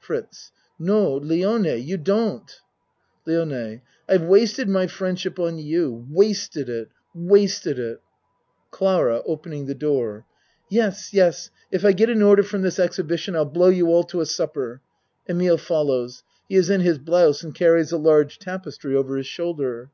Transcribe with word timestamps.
FRITZ 0.00 0.52
No 0.78 1.18
Lione 1.18 1.82
you 1.82 1.96
don't 1.96 2.60
LIONE 3.24 3.80
I've 4.06 4.22
wasted 4.24 4.68
my 4.68 4.86
friendship 4.86 5.38
on 5.38 5.56
you 5.56 6.06
wasted 6.10 6.68
it 6.68 6.90
wasted 7.14 7.78
it! 7.78 8.02
CLARA 8.70 9.22
(Opening 9.24 9.64
the 9.64 9.74
door.) 9.74 10.26
Yes 10.68 11.14
yes 11.14 11.48
if 11.72 11.86
I 11.86 11.92
get 11.92 12.10
an 12.10 12.20
order 12.20 12.42
from 12.42 12.60
this 12.60 12.78
exhibition 12.78 13.34
I'll 13.34 13.46
blow 13.46 13.68
you 13.68 13.86
all 13.86 14.04
to 14.04 14.20
a 14.20 14.26
supper. 14.26 14.82
(Emile 15.26 15.56
follows. 15.56 16.22
He 16.50 16.56
is 16.56 16.68
in 16.68 16.82
his 16.82 16.98
blouse 16.98 17.42
and 17.42 17.54
carries 17.54 17.90
a 17.90 17.96
large 17.96 18.38
tapestry 18.38 18.94
over 18.94 19.16
his 19.16 19.26
shoulder. 19.26 19.90